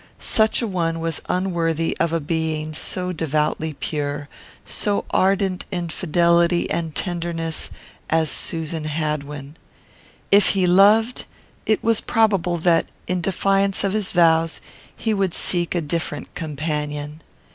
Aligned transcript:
Such 0.17 0.63
a 0.63 0.67
one 0.67 0.99
was 0.99 1.21
unworthy 1.29 1.95
of 1.99 2.11
a 2.11 2.19
being 2.19 2.73
so 2.73 3.11
devoutly 3.13 3.73
pure, 3.75 4.29
so 4.65 5.05
ardent 5.11 5.65
in 5.69 5.89
fidelity 5.89 6.67
and 6.71 6.95
tenderness, 6.95 7.69
as 8.09 8.31
Susan 8.31 8.85
Hadwin. 8.85 9.57
If 10.31 10.49
he 10.57 10.65
loved, 10.65 11.25
it 11.67 11.83
was 11.83 12.01
probable 12.01 12.57
that, 12.57 12.87
in 13.05 13.21
defiance 13.21 13.83
of 13.83 13.93
his 13.93 14.11
vows, 14.11 14.59
he 14.95 15.13
would 15.13 15.35
seek 15.35 15.75
a 15.75 15.81
different 15.81 16.33
companion. 16.33 17.21